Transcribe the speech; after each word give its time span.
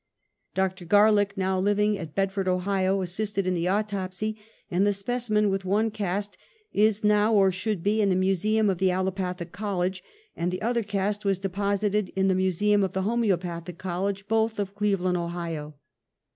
Dr. 0.55 0.83
Garlick, 0.83 1.37
now 1.37 1.59
living 1.59 1.95
at 1.95 2.15
Bedford, 2.15 2.47
Ohio, 2.47 3.03
assisted 3.03 3.45
in 3.45 3.53
the 3.53 3.67
autopsy, 3.67 4.35
and 4.71 4.83
the 4.83 4.93
specimen 4.93 5.51
with 5.51 5.63
one 5.63 5.91
cast 5.91 6.39
is 6.73 7.03
now 7.03 7.31
or 7.35 7.51
should 7.51 7.83
be 7.83 8.01
in 8.01 8.09
the 8.09 8.15
museum 8.15 8.67
of 8.67 8.79
the 8.79 8.89
Allopathic 8.89 9.51
College, 9.51 10.03
and 10.35 10.49
the 10.49 10.63
other 10.63 10.81
cast 10.81 11.23
was 11.23 11.37
deposited 11.37 12.09
in 12.15 12.29
the 12.29 12.33
museum 12.33 12.81
of 12.83 12.93
the 12.93 13.03
Homeo 13.03 13.37
pathic 13.39 13.77
College 13.77 14.27
both 14.27 14.57
of 14.57 14.73
Cleveland, 14.73 15.17
Ohio. 15.17 15.75